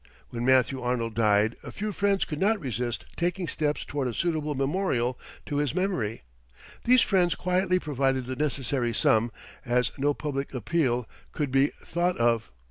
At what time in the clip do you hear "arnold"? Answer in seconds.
0.81-1.13